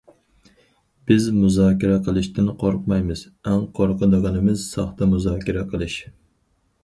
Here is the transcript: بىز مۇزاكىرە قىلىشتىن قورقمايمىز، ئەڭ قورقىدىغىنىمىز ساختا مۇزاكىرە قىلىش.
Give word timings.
بىز 1.09 1.27
مۇزاكىرە 1.41 1.97
قىلىشتىن 2.07 2.49
قورقمايمىز، 2.63 3.21
ئەڭ 3.51 3.61
قورقىدىغىنىمىز 3.81 4.63
ساختا 4.73 5.11
مۇزاكىرە 5.15 5.65
قىلىش. 5.75 5.99